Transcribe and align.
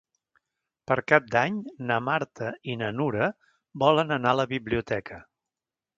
Per 0.91 0.95
Cap 1.11 1.27
d'Any 1.35 1.59
na 1.91 1.99
Marta 2.07 2.49
i 2.73 2.77
na 2.83 2.89
Nura 3.01 3.29
volen 3.85 4.17
anar 4.19 4.37
a 4.37 4.43
la 4.43 4.51
biblioteca. 4.59 5.25